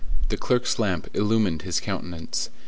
[0.29, 2.49] The clerk's lamp illumined his countenance.